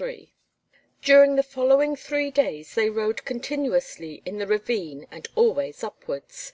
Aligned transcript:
III 0.00 0.28
During 1.02 1.36
the 1.36 1.44
following 1.44 1.94
three 1.94 2.28
days 2.32 2.74
they 2.74 2.90
rode 2.90 3.24
continuously 3.24 4.22
in 4.26 4.38
the 4.38 4.46
ravine 4.48 5.06
and 5.12 5.28
always 5.36 5.84
upwards. 5.84 6.52